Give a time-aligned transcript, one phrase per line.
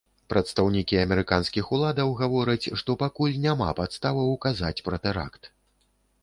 [0.33, 5.43] Прадстаўнікі амерыканскіх уладаў гавораць, што пакуль няма падставаў казаць пра тэракт.